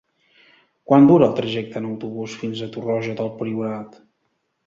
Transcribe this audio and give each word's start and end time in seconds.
Quant 0.91 1.03
dura 1.09 1.25
el 1.31 1.35
trajecte 1.39 1.77
en 1.81 1.85
autobús 1.89 2.39
fins 2.43 2.63
a 2.67 2.69
Torroja 2.77 3.13
del 3.21 3.29
Priorat? 3.43 4.01